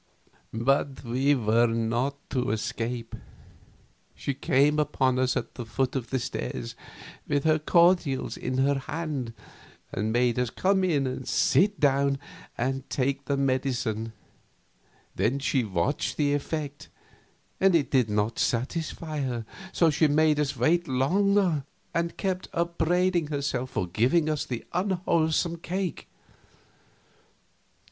[0.51, 3.13] But we were not to escape.
[4.15, 6.73] She came upon us at the foot of the stairs,
[7.27, 9.33] with her cordials in her hands,
[9.93, 12.17] and made us come in and sit down
[12.57, 14.13] and take the medicine.
[15.15, 16.89] Then she watched the effect,
[17.59, 21.63] and it did not satisfy her; so she made us wait longer,
[21.93, 26.07] and kept upbraiding herself for giving us the unwholesome cake.